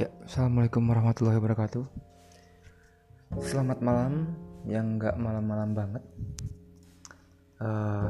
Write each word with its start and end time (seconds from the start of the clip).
Ya, 0.00 0.08
assalamualaikum 0.24 0.80
warahmatullahi 0.88 1.36
wabarakatuh. 1.36 1.84
Selamat 3.44 3.84
malam, 3.84 4.32
yang 4.64 4.96
nggak 4.96 5.12
malam-malam 5.20 5.76
banget. 5.76 6.00
Uh, 7.60 8.08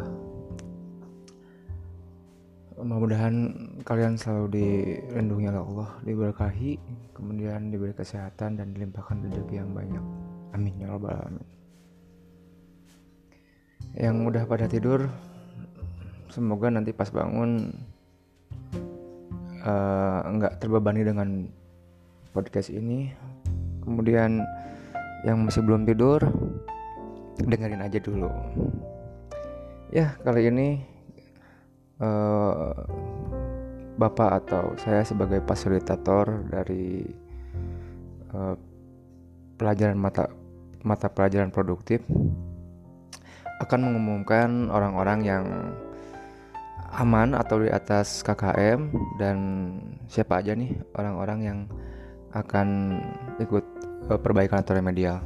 mudah-mudahan 2.78 3.34
kalian 3.82 4.14
selalu 4.14 4.46
dilindungi 4.54 5.50
oleh 5.50 5.62
Allah, 5.66 5.90
diberkahi, 6.06 6.78
kemudian 7.10 7.74
diberi 7.74 7.90
kesehatan 7.90 8.62
dan 8.62 8.70
dilimpahkan 8.70 9.26
rezeki 9.26 9.58
yang 9.58 9.74
banyak. 9.74 10.04
Amin 10.54 10.78
ya 10.78 10.94
rabbal 10.94 11.10
alamin. 11.10 11.48
Yang 13.98 14.16
udah 14.30 14.42
pada 14.46 14.70
tidur, 14.70 15.10
semoga 16.30 16.70
nanti 16.70 16.94
pas 16.94 17.10
bangun 17.10 17.74
uh, 19.66 20.20
nggak 20.38 20.62
terbebani 20.62 21.02
dengan 21.02 21.58
podcast 22.30 22.70
ini. 22.70 23.10
Kemudian 23.82 24.44
yang 25.26 25.44
masih 25.44 25.60
belum 25.64 25.84
tidur 25.84 26.24
dengerin 27.40 27.84
aja 27.84 27.98
dulu. 28.00 28.30
Ya 29.90 30.14
kali 30.22 30.48
ini 30.48 30.68
uh, 31.98 32.72
bapak 34.00 34.30
atau 34.44 34.72
saya 34.80 35.04
sebagai 35.04 35.44
fasilitator 35.44 36.46
dari 36.48 37.04
uh, 38.32 38.56
pelajaran 39.60 39.98
mata 40.00 40.30
mata 40.80 41.12
pelajaran 41.12 41.52
produktif 41.52 42.00
akan 43.60 43.80
mengumumkan 43.92 44.72
orang-orang 44.72 45.20
yang 45.20 45.44
aman 46.96 47.36
atau 47.36 47.60
di 47.60 47.68
atas 47.68 48.24
KKM 48.24 48.88
dan 49.20 49.36
siapa 50.08 50.40
aja 50.40 50.56
nih 50.56 50.74
orang-orang 50.96 51.40
yang 51.44 51.58
akan 52.30 52.98
ikut 53.42 53.64
uh, 54.10 54.20
perbaikan 54.20 54.62
atau 54.62 54.76
remedial. 54.76 55.22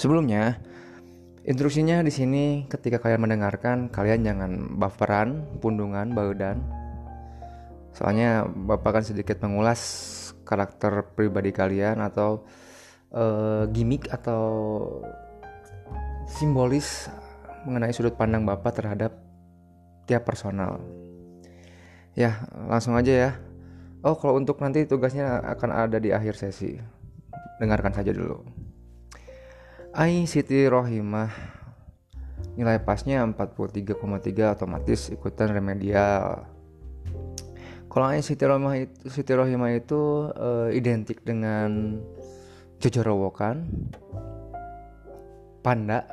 Sebelumnya, 0.00 0.58
instruksinya 1.46 2.02
di 2.02 2.10
sini 2.10 2.44
ketika 2.66 2.98
kalian 2.98 3.26
mendengarkan, 3.26 3.90
kalian 3.90 4.26
jangan 4.26 4.50
baperan, 4.78 5.46
pundungan, 5.62 6.10
baudan. 6.14 6.62
Soalnya 7.94 8.42
Bapak 8.42 8.98
akan 8.98 9.04
sedikit 9.06 9.38
mengulas 9.46 9.80
karakter 10.42 11.14
pribadi 11.14 11.54
kalian 11.54 12.02
atau 12.02 12.42
uh, 13.14 13.70
gimmick 13.70 14.10
atau 14.10 14.42
simbolis 16.26 17.06
mengenai 17.64 17.94
sudut 17.94 18.18
pandang 18.18 18.42
Bapak 18.42 18.82
terhadap 18.82 19.14
tiap 20.10 20.26
personal. 20.26 20.82
Ya, 22.18 22.46
langsung 22.66 22.98
aja 22.98 23.10
ya. 23.10 23.30
Oh, 24.04 24.12
kalau 24.20 24.36
untuk 24.36 24.60
nanti 24.60 24.84
tugasnya 24.84 25.40
akan 25.40 25.88
ada 25.88 25.96
di 25.96 26.12
akhir 26.12 26.36
sesi. 26.36 26.76
Dengarkan 27.56 27.96
saja 27.96 28.12
dulu. 28.12 28.44
Ai 29.96 30.28
Siti 30.28 30.68
Rohimah 30.68 31.32
nilai 32.60 32.84
pasnya 32.84 33.24
43,3 33.24 34.60
otomatis 34.60 35.08
ikutan 35.08 35.56
remedial. 35.56 36.44
Kalau 37.88 38.12
Ai 38.12 38.20
Siti 38.20 38.44
Rohimah 38.44 38.76
itu, 38.76 39.08
Siti 39.08 39.32
Rohimah 39.32 39.72
itu 39.72 40.28
uh, 40.36 40.68
identik 40.68 41.24
dengan 41.24 41.96
jojorowokan, 42.84 43.64
panda, 45.64 46.04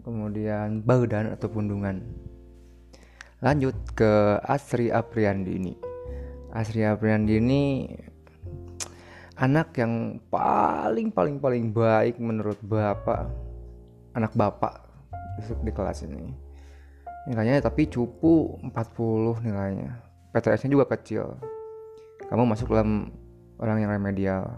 kemudian 0.00 0.80
baudan 0.80 1.36
atau 1.36 1.52
pundungan. 1.52 2.00
Lanjut 3.44 3.76
ke 3.92 4.40
Asri 4.40 4.88
Apriandi 4.88 5.52
ini. 5.52 5.85
Asri 6.56 6.88
Apriandi 6.88 7.36
ini 7.36 7.84
anak 9.36 9.76
yang 9.76 10.16
paling 10.32 11.12
paling 11.12 11.36
paling 11.36 11.68
baik 11.68 12.16
menurut 12.16 12.56
bapak 12.64 13.28
anak 14.16 14.32
bapak 14.32 14.88
di 15.60 15.68
kelas 15.68 16.08
ini. 16.08 16.32
Nilainya 17.28 17.60
tapi 17.60 17.92
cupu 17.92 18.56
40 18.64 19.44
nilainya. 19.44 20.00
PTS 20.32 20.64
nya 20.64 20.80
juga 20.80 20.96
kecil. 20.96 21.36
Kamu 22.32 22.48
masuk 22.48 22.72
dalam 22.72 23.12
orang 23.60 23.84
yang 23.84 23.92
remedial. 23.92 24.48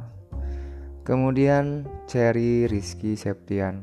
Kemudian 1.03 1.83
Cherry 2.07 2.71
Rizky 2.71 3.19
Septian. 3.19 3.83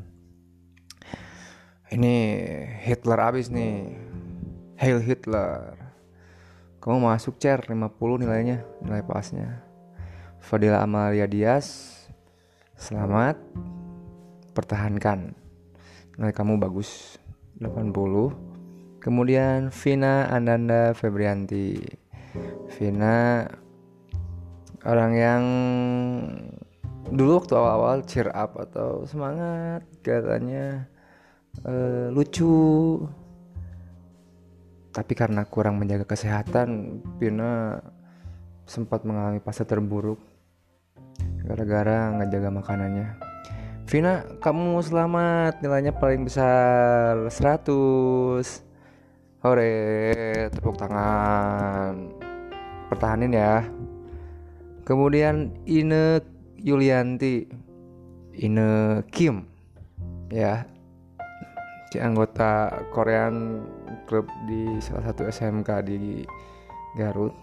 Ini 1.91 2.15
Hitler 2.79 3.19
abis 3.19 3.51
nih. 3.51 3.91
Hail 4.79 5.03
Hitler 5.03 5.84
kamu 6.85 7.01
masuk 7.01 7.41
chair 7.41 7.65
50 7.65 7.97
nilainya 8.21 8.61
nilai 8.85 9.01
pasnya. 9.01 9.65
Fadila 10.37 10.85
Amalia 10.85 11.25
Dias 11.25 11.97
selamat. 12.77 13.41
Pertahankan. 14.53 15.33
Nilai 16.13 16.29
kamu 16.29 16.61
bagus 16.61 17.17
80 17.57 19.01
kemudian 19.01 19.73
Vina 19.73 20.29
Ananda 20.29 20.93
Febrianti. 20.93 21.73
Vina 22.77 23.49
orang 24.85 25.11
yang 25.17 25.43
dulu 27.09 27.41
waktu 27.41 27.53
awal-awal 27.57 28.05
cheer 28.05 28.29
up 28.29 28.61
atau 28.61 29.09
semangat 29.09 29.81
katanya 30.05 30.85
uh, 31.65 32.13
lucu 32.13 33.01
tapi 34.95 35.11
karena 35.11 35.43
kurang 35.43 35.75
menjaga 35.75 36.07
kesehatan 36.07 37.03
Pina 37.19 37.83
sempat 38.63 39.03
mengalami 39.03 39.43
fase 39.43 39.67
terburuk. 39.67 40.23
Gara-gara 41.43 42.15
nggak 42.15 42.31
jaga 42.31 42.49
makanannya. 42.55 43.07
Vina 43.91 44.23
kamu 44.39 44.79
selamat. 44.79 45.59
Nilainya 45.59 45.91
paling 45.91 46.23
besar 46.23 47.27
100 47.27 48.63
Hore 49.43 49.75
tepuk 50.49 50.79
tangan. 50.79 52.15
Pertahanin 52.87 53.35
ya. 53.35 53.67
Kemudian 54.87 55.51
Ine 55.67 56.23
Yulianti. 56.55 57.45
Ine 58.39 59.03
Kim. 59.11 59.43
Ya 60.31 60.65
si 61.95 62.03
anggota 62.03 62.75
Korean 62.91 63.63
klub 64.05 64.29
di 64.45 64.77
salah 64.79 65.11
satu 65.11 65.27
SMK 65.27 65.69
di 65.85 66.23
Garut. 66.95 67.33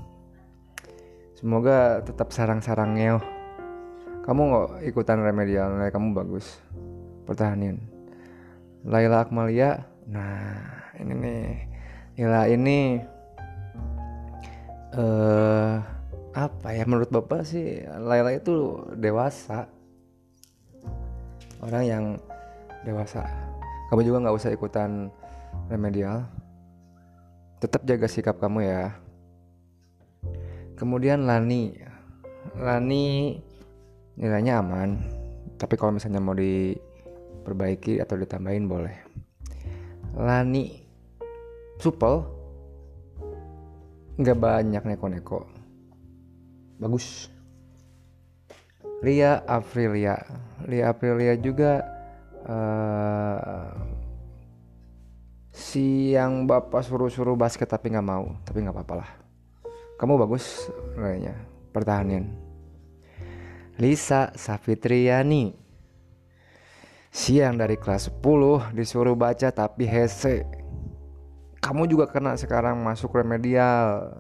Semoga 1.37 2.01
tetap 2.01 2.31
sarang-sarangnya. 2.31 3.19
Kamu 4.23 4.41
nggak 4.47 4.69
ikutan 4.87 5.19
remedial, 5.21 5.75
nilai 5.75 5.91
kamu 5.91 6.15
bagus. 6.15 6.63
Pertahanin. 7.27 7.83
Laila 8.87 9.27
Akmalia, 9.27 9.87
nah 10.07 10.63
ini 10.99 11.13
nih. 11.15 11.47
Laila 12.19 12.47
ini 12.47 12.79
eh 14.93 15.01
uh, 15.01 15.81
apa 16.33 16.69
ya 16.73 16.85
menurut 16.89 17.13
bapak 17.13 17.45
sih 17.45 17.85
Laila 17.85 18.33
itu 18.33 18.89
dewasa 18.97 19.69
orang 21.61 21.85
yang 21.85 22.05
dewasa 22.89 23.25
kamu 23.93 24.01
juga 24.05 24.25
nggak 24.25 24.37
usah 24.37 24.51
ikutan 24.53 25.13
remedial 25.69 26.25
tetap 27.63 27.87
jaga 27.87 28.11
sikap 28.11 28.43
kamu 28.43 28.67
ya. 28.67 28.99
Kemudian 30.75 31.31
Lani. 31.31 31.79
Lani 32.59 33.39
nilainya 34.19 34.59
aman. 34.59 34.99
Tapi 35.55 35.79
kalau 35.79 35.95
misalnya 35.95 36.19
mau 36.19 36.35
diperbaiki 36.35 38.03
atau 38.03 38.19
ditambahin 38.19 38.67
boleh. 38.67 38.97
Lani 40.19 40.75
supel. 41.79 42.27
Nggak 44.19 44.39
banyak 44.43 44.83
neko-neko. 44.83 45.47
Bagus. 46.83 47.31
Lia 49.07 49.39
Aprilia. 49.47 50.19
Lia 50.67 50.91
Aprilia 50.91 51.39
juga 51.39 51.79
uh, 52.43 53.71
si 55.53 56.17
yang 56.17 56.49
bapak 56.49 56.81
suruh-suruh 56.81 57.37
basket 57.37 57.69
tapi 57.69 57.93
nggak 57.93 58.09
mau 58.09 58.41
tapi 58.43 58.65
nggak 58.65 58.73
apa-apa 58.73 58.95
lah. 59.05 59.11
Kamu 60.01 60.19
bagus 60.19 60.73
kayaknya 60.97 61.37
pertahanin. 61.71 62.33
Lisa 63.77 64.33
Safitriani. 64.33 65.61
Siang 67.13 67.61
dari 67.61 67.77
kelas 67.77 68.09
10 68.09 68.73
disuruh 68.73 69.13
baca 69.13 69.53
tapi 69.53 69.85
hese 69.85 70.49
kamu 71.63 71.87
juga 71.87 72.11
kena 72.11 72.35
sekarang 72.35 72.83
masuk 72.83 73.15
remedial. 73.15 74.11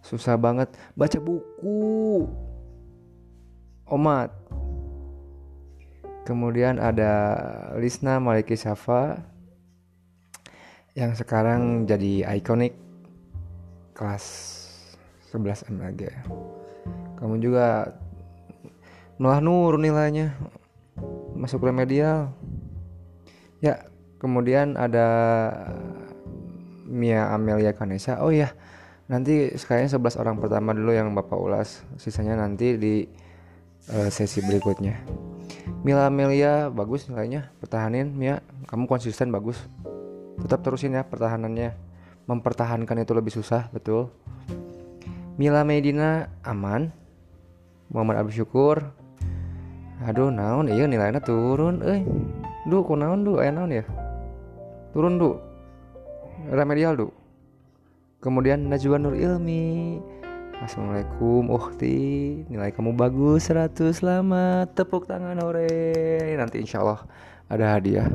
Susah 0.00 0.40
banget. 0.40 0.72
Baca 0.96 1.20
buku. 1.20 2.24
Omat. 3.84 4.32
Kemudian 6.24 6.80
ada 6.80 7.36
Lisna 7.76 8.16
Maliki 8.16 8.56
Safa 8.56 9.20
yang 10.96 11.12
sekarang 11.16 11.84
jadi 11.84 12.36
ikonik 12.38 12.76
kelas 13.92 14.24
11 15.34 15.68
mlg 15.74 16.02
kamu 17.18 17.34
juga 17.42 17.98
malah 19.18 19.42
nurun 19.42 19.82
nilainya 19.82 20.38
masuk 21.38 21.66
remedial. 21.66 22.34
Ya 23.62 23.86
kemudian 24.18 24.74
ada 24.74 25.06
Mia 26.86 27.30
Amelia 27.30 27.74
Kanesa. 27.74 28.22
Oh 28.22 28.34
ya 28.34 28.54
nanti 29.10 29.54
sekalian 29.54 29.90
11 29.90 30.20
orang 30.20 30.36
pertama 30.42 30.74
dulu 30.74 30.94
yang 30.94 31.14
bapak 31.14 31.38
ulas. 31.38 31.82
Sisanya 31.98 32.38
nanti 32.38 32.78
di 32.78 32.94
uh, 33.90 34.10
sesi 34.10 34.42
berikutnya. 34.42 34.98
Mila 35.86 36.10
Amelia 36.10 36.70
bagus 36.70 37.06
nilainya. 37.06 37.54
Pertahanin 37.62 38.14
Mia. 38.14 38.42
Kamu 38.66 38.90
konsisten 38.90 39.30
bagus 39.34 39.58
tetap 40.42 40.62
terusin 40.62 40.94
ya 40.94 41.02
pertahanannya. 41.06 41.74
Mempertahankan 42.28 43.00
itu 43.00 43.12
lebih 43.16 43.32
susah 43.32 43.72
betul. 43.72 44.12
Mila 45.40 45.64
Medina 45.64 46.28
aman. 46.44 46.92
Muhammad 47.88 48.20
Abdul 48.20 48.44
Syukur. 48.44 48.84
Aduh 50.04 50.30
naon? 50.30 50.70
Iya 50.70 50.86
nilainya 50.86 51.18
turun 51.18 51.82
eh 51.82 52.06
duh 52.68 52.84
kok 52.84 53.00
naon 53.00 53.26
duh 53.26 53.42
ayah 53.42 53.52
naon 53.58 53.72
ya? 53.72 53.84
Turun 54.94 55.18
duh 55.18 55.40
remedial 56.52 56.94
duh 56.94 57.12
kemudian 58.22 58.68
Najwa 58.70 58.98
Nur 59.00 59.16
Ilmi. 59.18 59.98
Assalamualaikum 60.58 61.54
Uhti 61.54 62.42
Nilai 62.50 62.74
kamu 62.74 62.98
bagus 62.98 63.46
100 63.46 63.94
Selamat. 63.94 64.74
Tepuk 64.74 65.06
tangan 65.06 65.38
ore 65.38 66.34
Nanti 66.34 66.58
insya 66.58 66.82
Allah 66.82 67.06
ada 67.46 67.78
hadiah 67.78 68.10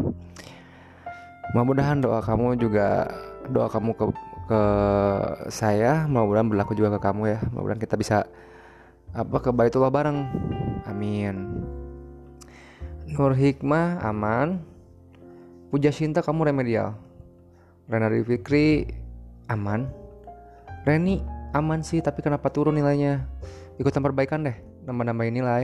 Mudah-mudahan 1.54 2.02
doa 2.02 2.20
kamu 2.20 2.58
juga 2.58 3.06
Doa 3.46 3.70
kamu 3.70 3.94
ke, 3.94 4.06
ke 4.50 4.62
saya 5.54 6.10
Mudah-mudahan 6.10 6.50
berlaku 6.50 6.74
juga 6.74 6.98
ke 6.98 7.00
kamu 7.06 7.24
ya. 7.30 7.40
Mudah-mudahan 7.54 7.82
kita 7.82 7.96
bisa 7.96 8.26
Apa 9.14 9.38
ke 9.38 9.54
Baitullah 9.54 9.94
bareng. 9.94 10.26
Amin. 10.90 11.62
Nur 13.14 13.38
Hikmah 13.38 14.02
aman. 14.02 14.66
Puja 15.70 15.94
Cinta 15.94 16.26
kamu 16.26 16.50
remedial. 16.50 16.98
Renari 17.86 18.26
Fikri 18.26 18.90
aman. 19.46 19.86
Reni 20.90 21.22
aman 21.54 21.86
sih 21.86 22.02
tapi 22.02 22.26
kenapa 22.26 22.50
turun 22.50 22.74
nilainya? 22.74 23.30
Ikutan 23.78 24.02
perbaikan 24.02 24.46
deh 24.46 24.58
nambah-nambahin 24.86 25.34
nilai 25.34 25.64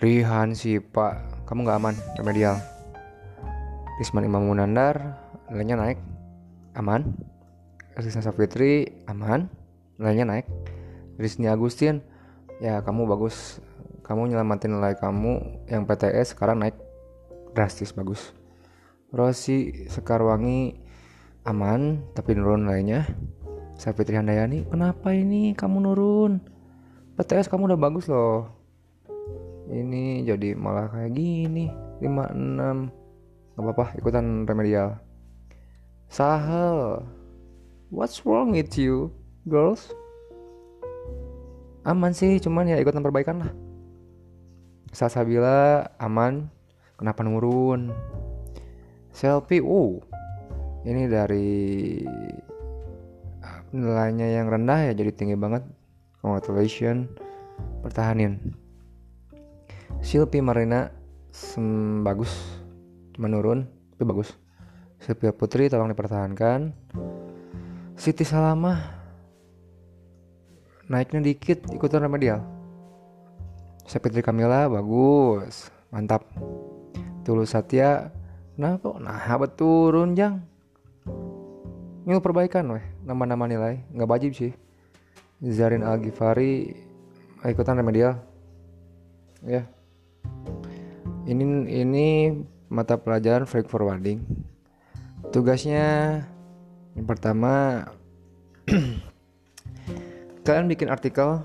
Rihan 0.00 0.56
sih 0.56 0.80
pak. 0.80 1.44
Kamu 1.44 1.64
nggak 1.64 1.78
aman 1.80 1.94
remedial 2.20 2.77
Risman 3.98 4.22
Imam 4.22 4.46
Munandar 4.46 5.18
nilainya 5.50 5.74
naik. 5.74 5.98
Aman. 6.78 7.18
Rizna 7.98 8.22
Safitri 8.22 9.02
aman. 9.10 9.50
Nilainya 9.98 10.22
naik. 10.22 10.46
Rizni 11.18 11.50
Agustin 11.50 11.98
ya 12.62 12.78
kamu 12.86 13.10
bagus. 13.10 13.58
Kamu 14.06 14.30
nyelamatin 14.30 14.78
nilai 14.78 14.94
kamu 14.94 15.66
yang 15.66 15.82
PTS 15.82 16.38
sekarang 16.38 16.62
naik 16.62 16.78
drastis 17.58 17.90
bagus. 17.90 18.30
Rosi 19.10 19.90
Sekarwangi 19.90 20.78
aman 21.42 22.06
tapi 22.14 22.38
nurun 22.38 22.70
nilainya 22.70 23.02
saya 23.78 23.94
Fitri 23.98 24.14
Handayani 24.14 24.68
kenapa 24.68 25.10
ini 25.10 25.58
kamu 25.58 25.90
nurun? 25.90 26.38
PTS 27.18 27.50
kamu 27.50 27.74
udah 27.74 27.80
bagus 27.82 28.06
loh. 28.06 28.46
Ini 29.66 30.22
jadi 30.22 30.54
malah 30.54 30.86
kayak 30.86 31.18
gini. 31.18 31.66
56 31.98 33.07
Gak 33.58 33.66
apa-apa 33.66 33.98
ikutan 33.98 34.46
remedial. 34.46 35.02
Sahel 36.06 37.02
What's 37.90 38.22
wrong 38.22 38.54
with 38.54 38.70
you 38.78 39.10
girls? 39.50 39.90
Aman 41.82 42.14
sih 42.14 42.38
cuman 42.38 42.70
ya 42.70 42.78
ikutan 42.78 43.02
perbaikan 43.02 43.42
lah. 43.42 43.50
Salsabila 44.94 45.90
aman. 45.98 46.46
Kenapa 46.94 47.26
nurun? 47.26 47.90
Selfie 49.10 49.58
oh 49.58 50.06
Ini 50.86 51.10
dari 51.10 52.06
nilainya 53.74 54.38
yang 54.38 54.54
rendah 54.54 54.86
ya 54.86 54.92
jadi 54.94 55.10
tinggi 55.10 55.34
banget. 55.34 55.66
Congratulations. 56.22 57.10
Pertahanin. 57.82 58.54
Silpi 59.98 60.38
Marina 60.38 60.94
sem 61.34 62.06
bagus 62.06 62.57
menurun 63.18 63.66
tapi 63.92 64.06
bagus. 64.06 64.32
Silvia 65.02 65.34
Putri 65.34 65.66
tolong 65.66 65.90
dipertahankan. 65.90 66.72
Siti 67.98 68.22
Salama 68.22 68.78
naiknya 70.88 71.20
dikit 71.20 71.68
ikutan 71.68 72.00
remedial 72.00 72.40
Sapitri 73.88 74.20
Kamila 74.20 74.68
bagus 74.68 75.72
mantap. 75.88 76.28
Tulus 77.24 77.52
Satya 77.52 78.12
kenapa 78.56 79.00
nah 79.00 79.36
betul 79.40 79.92
turun 79.92 80.12
jang? 80.12 80.44
Ini 82.04 82.20
perbaikan 82.20 82.68
weh 82.72 82.84
nama-nama 83.04 83.48
nilai 83.48 83.84
nggak 83.92 84.08
wajib 84.08 84.32
sih. 84.36 84.52
Zarin 85.40 85.84
Al 85.84 86.00
Ghifari 86.04 86.72
ikutan 87.48 87.80
remedial 87.80 88.20
ya. 89.44 89.64
Ini 91.24 91.44
ini 91.68 92.06
mata 92.68 93.00
pelajaran 93.00 93.48
freight 93.48 93.68
forwarding. 93.68 94.24
Tugasnya 95.32 96.22
yang 96.94 97.06
pertama 97.08 97.84
kalian 100.44 100.68
bikin 100.68 100.88
artikel 100.88 101.44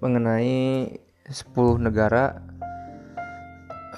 mengenai 0.00 0.92
10 1.26 1.56
negara 1.80 2.38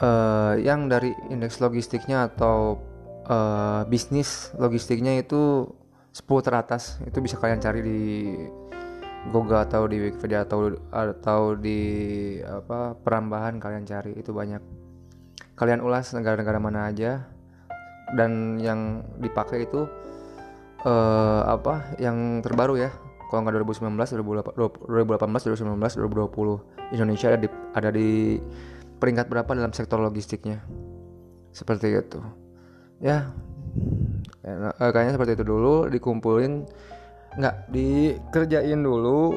uh, 0.01 0.55
yang 0.59 0.87
dari 0.87 1.11
indeks 1.29 1.59
logistiknya 1.59 2.31
atau 2.31 2.79
uh, 3.27 3.83
bisnis 3.87 4.55
logistiknya 4.57 5.19
itu 5.19 5.67
10 6.15 6.47
teratas. 6.47 7.03
Itu 7.05 7.19
bisa 7.21 7.37
kalian 7.37 7.61
cari 7.63 7.81
di 7.83 8.01
Google 9.29 9.67
atau 9.67 9.85
di 9.91 9.99
Wikipedia 9.99 10.47
atau 10.47 10.73
atau 10.95 11.59
di 11.59 11.81
apa 12.43 12.95
perambahan 12.97 13.59
kalian 13.61 13.85
cari. 13.85 14.17
Itu 14.17 14.33
banyak 14.33 14.88
kalian 15.59 15.83
ulas 15.83 16.15
negara-negara 16.15 16.63
mana 16.63 16.89
aja. 16.89 17.27
Dan 18.09 18.57
yang 18.57 19.05
dipakai 19.21 19.69
itu 19.69 19.85
uh, 20.87 21.43
apa 21.45 21.99
yang 22.01 22.41
terbaru 22.41 22.81
ya. 22.81 22.89
Kalau 23.29 23.45
nggak 23.45 23.61
2019 23.61 24.25
2018 24.57 25.21
2019 25.21 25.77
2020 25.77 26.97
Indonesia 26.97 27.27
ada 27.29 27.39
di 27.45 27.49
ada 27.77 27.89
di 27.93 28.41
peringkat 28.97 29.29
berapa 29.29 29.51
dalam 29.53 29.77
sektor 29.77 30.01
logistiknya? 30.01 30.65
Seperti 31.53 31.93
itu. 31.93 32.23
Ya. 33.05 33.29
Eh, 34.49 34.91
kayaknya 34.95 35.21
seperti 35.21 35.37
itu 35.37 35.45
dulu 35.45 35.93
dikumpulin 35.93 36.65
nggak 37.37 37.57
dikerjain 37.69 38.81
dulu 38.81 39.37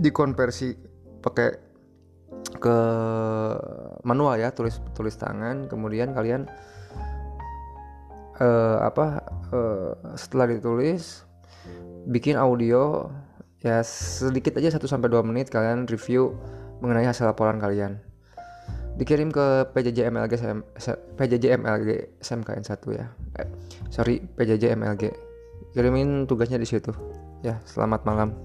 dikonversi 0.00 0.72
pakai 1.20 1.71
ke 2.58 2.78
manual 4.02 4.36
ya 4.40 4.52
tulis 4.52 4.80
tulis 4.92 5.14
tangan. 5.16 5.68
Kemudian 5.68 6.12
kalian 6.12 6.48
uh, 8.40 8.78
apa 8.82 9.22
uh, 9.52 9.92
setelah 10.18 10.50
ditulis 10.50 11.24
bikin 12.08 12.34
audio 12.34 13.08
ya 13.62 13.78
sedikit 13.86 14.58
aja 14.58 14.74
1 14.74 14.82
sampai 14.82 15.06
2 15.06 15.22
menit 15.22 15.46
kalian 15.46 15.86
review 15.86 16.34
mengenai 16.82 17.06
hasil 17.06 17.30
laporan 17.30 17.62
kalian. 17.62 18.02
Dikirim 18.98 19.32
ke 19.32 19.72
PJJ 19.72 20.12
MLG 20.12 20.32
PJJ 21.16 21.44
MLG 21.56 22.20
SMKN 22.20 22.64
1 22.66 22.98
ya. 22.98 23.06
Eh, 23.40 23.48
sorry 23.88 24.20
PJJ 24.36 24.76
MLG 24.76 25.32
kirimin 25.72 26.28
tugasnya 26.28 26.60
di 26.60 26.68
situ. 26.68 26.92
Ya 27.40 27.58
selamat 27.64 28.04
malam 28.04 28.36